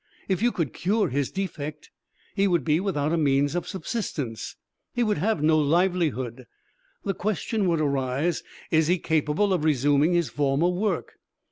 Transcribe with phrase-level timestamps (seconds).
[0.27, 1.91] If you could cure his defect,
[2.33, 4.55] he would be without a means of subsistence,
[4.95, 6.47] he would have no livelihood.
[7.03, 8.41] The question would arise:
[8.71, 11.19] Is he capable of resuming his former work?